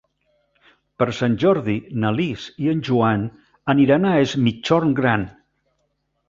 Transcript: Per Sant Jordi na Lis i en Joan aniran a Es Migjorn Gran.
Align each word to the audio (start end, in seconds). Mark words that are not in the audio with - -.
Per 1.01 1.07
Sant 1.17 1.35
Jordi 1.43 1.75
na 2.03 2.11
Lis 2.19 2.45
i 2.63 2.71
en 2.71 2.81
Joan 2.87 3.27
aniran 3.75 4.09
a 4.09 4.15
Es 4.23 4.35
Migjorn 4.47 4.97
Gran. 5.03 5.29